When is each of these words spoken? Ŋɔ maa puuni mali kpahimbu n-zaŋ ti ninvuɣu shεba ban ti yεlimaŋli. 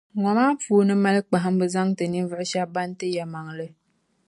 Ŋɔ 0.19 0.31
maa 0.37 0.57
puuni 0.61 0.93
mali 1.03 1.19
kpahimbu 1.27 1.65
n-zaŋ 1.67 1.87
ti 1.97 2.03
ninvuɣu 2.11 2.43
shεba 2.51 2.71
ban 2.73 2.89
ti 2.97 3.05
yεlimaŋli. 3.15 3.67